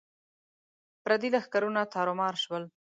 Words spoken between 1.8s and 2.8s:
تارو مار شول.